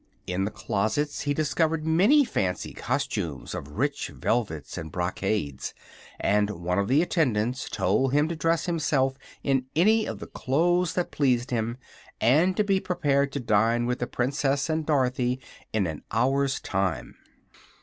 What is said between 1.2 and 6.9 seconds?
he discovered many fancy costumes of rich velvets and brocades, and one of